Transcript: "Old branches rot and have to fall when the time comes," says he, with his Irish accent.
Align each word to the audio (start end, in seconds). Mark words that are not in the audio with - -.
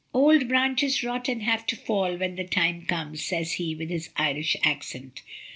"Old 0.15 0.47
branches 0.47 1.03
rot 1.03 1.27
and 1.29 1.43
have 1.43 1.63
to 1.67 1.75
fall 1.75 2.17
when 2.17 2.35
the 2.35 2.43
time 2.43 2.87
comes," 2.87 3.23
says 3.23 3.51
he, 3.53 3.75
with 3.75 3.91
his 3.91 4.09
Irish 4.17 4.57
accent. 4.63 5.21